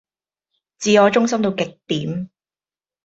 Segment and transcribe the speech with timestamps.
[0.79, 2.31] 自我中心到極點